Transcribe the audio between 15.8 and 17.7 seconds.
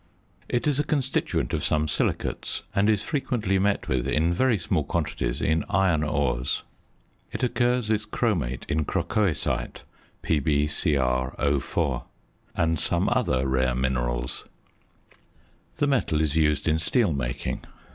metal is used in steel making.